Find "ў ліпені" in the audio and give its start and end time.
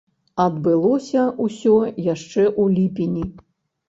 2.47-3.23